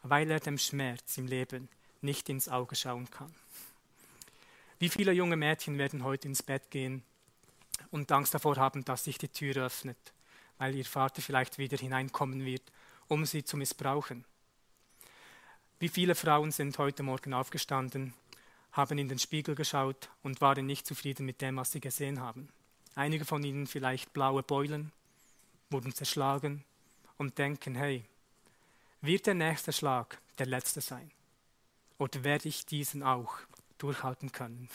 weil 0.02 0.28
er 0.28 0.40
dem 0.40 0.58
Schmerz 0.58 1.16
im 1.16 1.28
Leben 1.28 1.68
nicht 2.00 2.28
ins 2.28 2.48
Auge 2.48 2.74
schauen 2.74 3.08
kann. 3.08 3.32
Wie 4.80 4.88
viele 4.88 5.12
junge 5.12 5.36
Mädchen 5.36 5.78
werden 5.78 6.02
heute 6.02 6.26
ins 6.26 6.42
Bett 6.42 6.72
gehen 6.72 7.04
und 7.92 8.10
Angst 8.10 8.34
davor 8.34 8.56
haben, 8.56 8.84
dass 8.84 9.04
sich 9.04 9.16
die 9.16 9.28
Tür 9.28 9.64
öffnet, 9.64 10.12
weil 10.58 10.74
ihr 10.74 10.84
Vater 10.84 11.22
vielleicht 11.22 11.56
wieder 11.56 11.76
hineinkommen 11.76 12.44
wird, 12.44 12.64
um 13.06 13.24
sie 13.26 13.44
zu 13.44 13.56
missbrauchen 13.56 14.24
wie 15.84 15.90
viele 15.90 16.14
Frauen 16.14 16.50
sind 16.50 16.78
heute 16.78 17.02
Morgen 17.02 17.34
aufgestanden, 17.34 18.14
haben 18.72 18.96
in 18.96 19.10
den 19.10 19.18
Spiegel 19.18 19.54
geschaut 19.54 20.08
und 20.22 20.40
waren 20.40 20.64
nicht 20.64 20.86
zufrieden 20.86 21.26
mit 21.26 21.42
dem, 21.42 21.58
was 21.58 21.72
sie 21.72 21.80
gesehen 21.80 22.22
haben. 22.22 22.48
Einige 22.94 23.26
von 23.26 23.44
ihnen 23.44 23.66
vielleicht 23.66 24.14
blaue 24.14 24.42
Beulen, 24.42 24.92
wurden 25.68 25.92
zerschlagen 25.92 26.64
und 27.18 27.36
denken, 27.36 27.74
hey, 27.74 28.02
wird 29.02 29.26
der 29.26 29.34
nächste 29.34 29.74
Schlag 29.74 30.18
der 30.38 30.46
letzte 30.46 30.80
sein? 30.80 31.10
Oder 31.98 32.24
werde 32.24 32.48
ich 32.48 32.64
diesen 32.64 33.02
auch 33.02 33.36
durchhalten 33.76 34.32
können. 34.32 34.70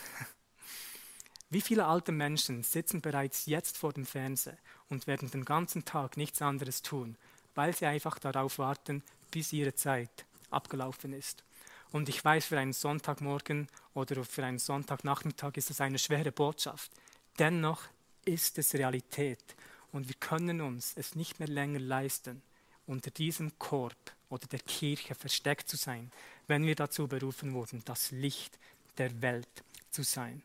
Wie 1.49 1.61
viele 1.61 1.87
alte 1.87 2.11
Menschen 2.11 2.61
sitzen 2.61 3.01
bereits 3.01 3.47
jetzt 3.47 3.79
vor 3.79 3.93
dem 3.93 4.05
Fernseher 4.05 4.59
und 4.89 5.07
werden 5.07 5.31
den 5.31 5.43
ganzen 5.43 5.85
Tag 5.85 6.17
nichts 6.17 6.43
anderes 6.43 6.83
tun, 6.83 7.17
weil 7.55 7.75
sie 7.75 7.87
einfach 7.87 8.19
darauf 8.19 8.59
warten, 8.59 9.01
bis 9.31 9.53
ihre 9.53 9.73
Zeit 9.73 10.27
abgelaufen 10.51 11.13
ist. 11.13 11.43
Und 11.91 12.09
ich 12.09 12.23
weiß, 12.23 12.45
für 12.45 12.59
einen 12.59 12.73
Sonntagmorgen 12.73 13.67
oder 13.93 14.23
für 14.23 14.45
einen 14.45 14.59
Sonntagnachmittag 14.59 15.53
ist 15.55 15.71
es 15.71 15.81
eine 15.81 15.97
schwere 15.97 16.31
Botschaft. 16.31 16.91
Dennoch 17.39 17.83
ist 18.25 18.57
es 18.57 18.73
Realität 18.73 19.55
und 19.91 20.07
wir 20.07 20.15
können 20.15 20.61
uns 20.61 20.93
es 20.95 21.15
nicht 21.15 21.39
mehr 21.39 21.47
länger 21.47 21.79
leisten, 21.79 22.41
unter 22.85 23.11
diesem 23.11 23.57
Korb 23.57 23.95
oder 24.29 24.47
der 24.47 24.59
Kirche 24.59 25.15
versteckt 25.15 25.67
zu 25.67 25.77
sein, 25.77 26.11
wenn 26.47 26.65
wir 26.65 26.75
dazu 26.75 27.07
berufen 27.07 27.53
wurden, 27.53 27.81
das 27.85 28.11
Licht 28.11 28.59
der 28.97 29.21
Welt 29.21 29.63
zu 29.89 30.03
sein. 30.03 30.43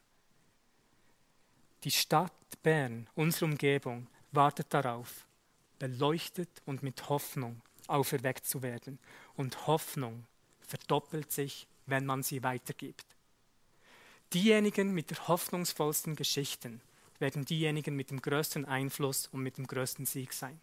Die 1.84 1.90
Stadt 1.90 2.32
Bern, 2.62 3.08
unsere 3.14 3.44
Umgebung, 3.44 4.06
wartet 4.32 4.72
darauf, 4.72 5.26
beleuchtet 5.78 6.48
und 6.64 6.82
mit 6.82 7.08
Hoffnung 7.10 7.60
auferweckt 7.88 8.46
zu 8.46 8.62
werden. 8.62 8.98
Und 9.34 9.66
Hoffnung 9.66 10.26
verdoppelt 10.60 11.32
sich, 11.32 11.66
wenn 11.86 12.06
man 12.06 12.22
sie 12.22 12.42
weitergibt. 12.42 13.06
Diejenigen 14.32 14.92
mit 14.92 15.10
der 15.10 15.28
hoffnungsvollsten 15.28 16.16
Geschichten 16.16 16.80
werden 17.18 17.44
diejenigen 17.44 17.94
mit 17.94 18.10
dem 18.10 18.20
größten 18.20 18.64
Einfluss 18.64 19.28
und 19.28 19.42
mit 19.42 19.58
dem 19.58 19.66
größten 19.66 20.06
Sieg 20.06 20.32
sein. 20.32 20.60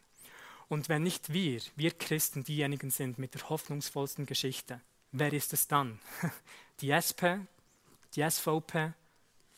Und 0.68 0.90
wenn 0.90 1.04
nicht 1.04 1.34
wir, 1.34 1.62
wir 1.76 1.92
Christen, 1.92 2.44
diejenigen 2.44 2.92
sind 2.92 3.18
mit 3.18 3.34
der 3.34 3.50
hoffnungsvollsten 3.50 4.26
Geschichte, 4.26 4.82
wer 5.12 5.34
ist 5.34 5.54
es 5.54 5.68
dann? 5.68 6.00
Die 6.82 6.92
SP, 6.92 7.46
die 8.16 8.28
SVP, 8.28 8.94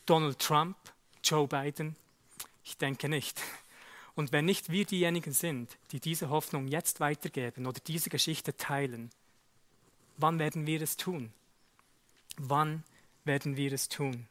Donald 0.04 0.38
Trump, 0.38 0.76
Joe 1.22 1.48
Biden? 1.48 1.96
Ich 2.62 2.76
denke 2.76 3.08
nicht. 3.08 3.40
Und 4.14 4.32
wenn 4.32 4.44
nicht 4.44 4.70
wir 4.70 4.84
diejenigen 4.84 5.32
sind, 5.32 5.76
die 5.90 6.00
diese 6.00 6.30
Hoffnung 6.30 6.68
jetzt 6.68 7.00
weitergeben 7.00 7.66
oder 7.66 7.80
diese 7.86 8.10
Geschichte 8.10 8.56
teilen, 8.56 9.10
wann 10.16 10.38
werden 10.38 10.66
wir 10.66 10.80
es 10.82 10.96
tun? 10.96 11.32
Wann 12.36 12.84
werden 13.24 13.56
wir 13.56 13.72
es 13.72 13.88
tun? 13.88 14.26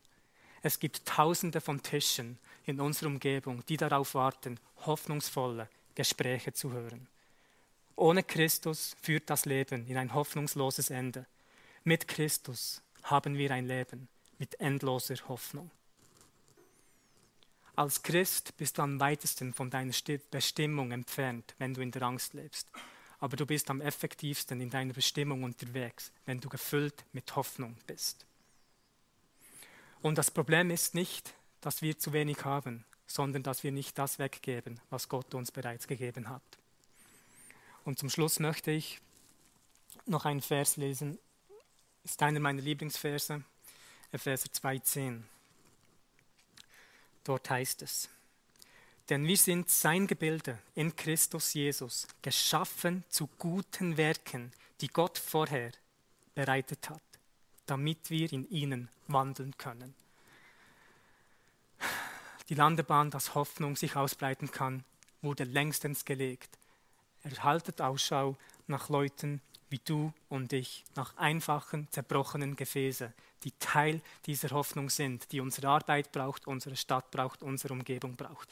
Es 0.62 0.80
gibt 0.80 1.06
tausende 1.06 1.60
von 1.60 1.84
Tischen 1.84 2.38
in 2.66 2.80
unserer 2.80 3.10
Umgebung, 3.10 3.66
die 3.66 3.76
darauf 3.76 4.14
warten, 4.16 4.60
hoffnungsvolle 4.86 5.68
Gespräche 5.96 6.54
zu 6.54 6.72
hören. 6.72 7.08
Ohne 7.96 8.24
Christus 8.24 8.96
führt 9.02 9.30
das 9.30 9.46
Leben 9.46 9.86
in 9.88 9.98
ein 9.98 10.14
hoffnungsloses 10.14 10.90
Ende. 10.90 11.26
Mit 11.84 12.08
Christus 12.08 12.82
haben 13.04 13.38
wir 13.38 13.52
ein 13.52 13.68
Leben 13.68 14.08
mit 14.40 14.60
endloser 14.60 15.16
Hoffnung. 15.28 15.70
Als 17.76 18.04
Christ 18.04 18.56
bist 18.58 18.78
du 18.78 18.84
am 18.84 19.00
weitesten 19.00 19.52
von 19.52 19.72
deiner 19.72 19.94
Bestimmung 20.30 20.92
entfernt, 20.92 21.56
wenn 21.58 21.74
du 21.74 21.82
in 21.82 21.90
der 21.90 22.04
Angst 22.04 22.36
lebst. 22.36 22.70
Aber 23.20 23.36
du 23.36 23.46
bist 23.46 23.70
am 23.70 23.82
effektivsten 23.82 24.62
in 24.62 24.70
deiner 24.70 24.94
Bestimmung 24.94 25.44
unterwegs, 25.44 26.12
wenn 26.26 26.40
du 26.40 26.50
gefüllt 26.50 27.04
mit 27.14 27.36
Hoffnung 27.36 27.78
bist. 27.88 28.26
Und 30.02 30.18
das 30.18 30.30
Problem 30.30 30.70
ist 30.70 30.94
nicht, 30.94 31.34
dass 31.62 31.82
wir 31.82 31.98
zu 31.98 32.14
wenig 32.14 32.44
haben, 32.46 32.86
sondern 33.08 33.42
dass 33.42 33.64
wir 33.64 33.72
nicht 33.72 33.98
das 33.98 34.20
weggeben, 34.20 34.80
was 34.90 35.10
Gott 35.10 35.34
uns 35.34 35.52
bereits 35.52 35.88
gegeben 35.88 36.30
hat. 36.30 36.44
Und 37.86 37.98
zum 37.98 38.10
Schluss 38.10 38.40
möchte 38.40 38.72
ich 38.72 39.00
noch 40.06 40.26
einen 40.26 40.42
Vers 40.42 40.78
lesen. 40.78 41.18
Ist 42.04 42.22
einer 42.22 42.40
meiner 42.40 42.62
Lieblingsverse, 42.62 43.44
Epheser 44.12 44.50
2,10. 44.50 45.24
Dort 47.24 47.50
heißt 47.50 47.82
es, 47.82 48.10
denn 49.10 49.28
wir 49.28 49.38
sind 49.38 49.70
sein 49.70 50.08
Gebilde 50.08 50.58
in 50.76 50.96
Christus 50.96 51.54
Jesus, 51.54 52.08
geschaffen 52.22 53.04
zu 53.10 53.28
guten 53.38 53.98
Werken, 53.98 54.52
die 54.82 54.88
Gott 54.88 55.18
vorher 55.18 55.72
bereitet 56.36 56.90
hat, 56.90 57.02
damit 57.66 58.10
wir 58.10 58.32
in 58.32 58.50
ihnen 58.50 58.90
wandeln 59.08 59.58
können. 59.58 59.94
Die 62.50 62.56
Landebahn, 62.56 63.10
dass 63.10 63.36
Hoffnung 63.36 63.76
sich 63.76 63.96
ausbreiten 63.96 64.52
kann, 64.52 64.84
wurde 65.22 65.44
längstens 65.46 66.06
gelegt. 66.06 66.58
Erhaltet 67.24 67.82
Ausschau 67.82 68.38
nach 68.68 68.90
Leuten 68.90 69.42
wie 69.74 69.82
du 69.84 70.14
und 70.30 70.54
ich, 70.54 70.84
nach 70.96 71.18
einfachen, 71.18 71.88
zerbrochenen 71.90 72.56
Gefäße, 72.56 73.12
die 73.44 73.54
Teil 73.58 74.02
dieser 74.28 74.52
Hoffnung 74.52 74.92
sind, 74.92 75.32
die 75.32 75.42
unsere 75.42 75.68
Arbeit 75.70 76.12
braucht, 76.12 76.46
unsere 76.46 76.76
Stadt 76.76 77.10
braucht, 77.10 77.42
unsere 77.42 77.74
Umgebung 77.74 78.16
braucht. 78.16 78.48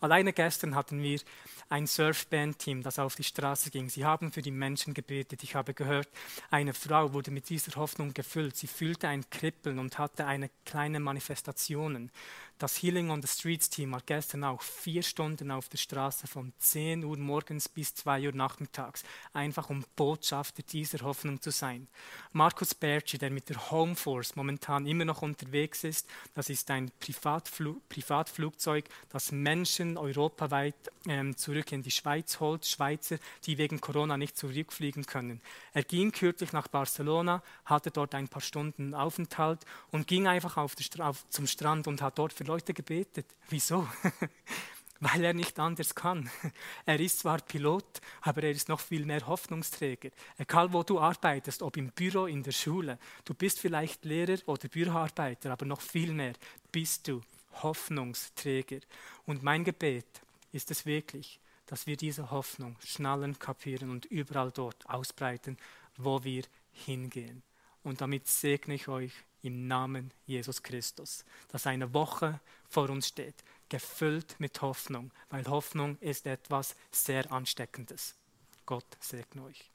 Alleine 0.00 0.32
gestern 0.32 0.74
hatten 0.74 1.02
wir 1.02 1.20
ein 1.68 1.86
Surfband-Team, 1.86 2.82
das 2.82 2.98
auf 2.98 3.14
die 3.14 3.24
Straße 3.24 3.70
ging. 3.70 3.88
Sie 3.88 4.04
haben 4.04 4.32
für 4.32 4.42
die 4.42 4.50
Menschen 4.50 4.94
gebetet. 4.94 5.42
Ich 5.42 5.54
habe 5.54 5.74
gehört, 5.74 6.08
eine 6.50 6.74
Frau 6.74 7.12
wurde 7.12 7.30
mit 7.30 7.48
dieser 7.48 7.76
Hoffnung 7.76 8.12
gefüllt. 8.14 8.56
Sie 8.56 8.66
fühlte 8.66 9.08
ein 9.08 9.28
Kribbeln 9.30 9.78
und 9.78 9.98
hatte 9.98 10.26
eine 10.26 10.50
kleine 10.64 11.00
Manifestation. 11.00 12.10
Das 12.58 12.80
Healing 12.80 13.10
on 13.10 13.20
the 13.20 13.26
Streets 13.26 13.68
Team 13.68 13.92
war 13.92 14.02
gestern 14.06 14.44
auch 14.44 14.62
vier 14.62 15.02
Stunden 15.02 15.50
auf 15.50 15.68
der 15.68 15.78
Straße 15.78 16.28
von 16.28 16.52
10 16.58 17.04
Uhr 17.04 17.16
morgens 17.18 17.68
bis 17.68 17.94
2 17.96 18.28
Uhr 18.28 18.32
nachmittags, 18.32 19.02
einfach 19.32 19.70
um 19.70 19.84
Botschafter 19.96 20.62
dieser 20.62 21.04
Hoffnung 21.04 21.42
zu 21.42 21.50
sein. 21.50 21.88
Markus 22.32 22.72
Berci, 22.72 23.18
der 23.18 23.30
mit 23.30 23.48
der 23.48 23.70
Home 23.72 23.96
Force 23.96 24.36
momentan 24.36 24.86
immer 24.86 25.04
noch 25.04 25.22
unterwegs 25.22 25.82
ist, 25.82 26.08
das 26.34 26.48
ist 26.48 26.70
ein 26.70 26.92
Privatflug, 27.00 27.88
Privatflugzeug, 27.88 28.84
das 29.08 29.32
Menschen 29.32 29.83
europaweit 29.96 30.74
ähm, 31.06 31.36
zurück 31.36 31.72
in 31.72 31.82
die 31.82 31.90
Schweiz 31.90 32.40
holt, 32.40 32.66
Schweizer, 32.66 33.18
die 33.44 33.58
wegen 33.58 33.80
Corona 33.80 34.16
nicht 34.16 34.36
zurückfliegen 34.36 35.06
können. 35.06 35.40
Er 35.72 35.82
ging 35.82 36.10
kürzlich 36.12 36.52
nach 36.52 36.68
Barcelona, 36.68 37.42
hatte 37.64 37.90
dort 37.90 38.14
ein 38.14 38.28
paar 38.28 38.42
Stunden 38.42 38.94
Aufenthalt 38.94 39.60
und 39.90 40.06
ging 40.06 40.26
einfach 40.26 40.56
auf, 40.56 40.74
auf 40.98 41.28
zum 41.28 41.46
Strand 41.46 41.86
und 41.86 42.02
hat 42.02 42.18
dort 42.18 42.32
für 42.32 42.44
Leute 42.44 42.74
gebetet. 42.74 43.26
Wieso? 43.48 43.86
Weil 45.00 45.24
er 45.24 45.34
nicht 45.34 45.58
anders 45.58 45.94
kann. 45.94 46.30
Er 46.86 46.98
ist 46.98 47.18
zwar 47.18 47.38
Pilot, 47.40 48.00
aber 48.22 48.44
er 48.44 48.52
ist 48.52 48.68
noch 48.68 48.80
viel 48.80 49.04
mehr 49.04 49.26
Hoffnungsträger. 49.26 50.10
Egal 50.38 50.72
wo 50.72 50.82
du 50.82 50.98
arbeitest, 50.98 51.62
ob 51.62 51.76
im 51.76 51.90
Büro, 51.90 52.26
in 52.26 52.42
der 52.42 52.52
Schule, 52.52 52.98
du 53.24 53.34
bist 53.34 53.60
vielleicht 53.60 54.04
Lehrer 54.04 54.38
oder 54.46 54.68
Büroarbeiter, 54.68 55.50
aber 55.50 55.66
noch 55.66 55.80
viel 55.80 56.12
mehr 56.12 56.34
bist 56.72 57.06
du 57.08 57.20
Hoffnungsträger. 57.62 58.80
Und 59.26 59.42
mein 59.42 59.64
Gebet 59.64 60.06
ist 60.52 60.70
es 60.70 60.86
wirklich, 60.86 61.40
dass 61.66 61.86
wir 61.86 61.96
diese 61.96 62.30
Hoffnung 62.30 62.76
schnallen, 62.84 63.38
kapieren 63.38 63.90
und 63.90 64.06
überall 64.06 64.50
dort 64.50 64.88
ausbreiten, 64.88 65.56
wo 65.96 66.24
wir 66.24 66.44
hingehen. 66.72 67.42
Und 67.82 68.00
damit 68.00 68.26
segne 68.26 68.74
ich 68.74 68.88
euch 68.88 69.12
im 69.42 69.66
Namen 69.66 70.10
Jesus 70.26 70.62
Christus, 70.62 71.24
dass 71.48 71.66
eine 71.66 71.92
Woche 71.92 72.40
vor 72.68 72.88
uns 72.90 73.08
steht, 73.08 73.44
gefüllt 73.68 74.36
mit 74.38 74.60
Hoffnung, 74.62 75.12
weil 75.28 75.46
Hoffnung 75.46 75.98
ist 75.98 76.26
etwas 76.26 76.76
sehr 76.90 77.30
Ansteckendes. 77.30 78.16
Gott 78.66 78.86
segne 79.00 79.44
euch. 79.44 79.73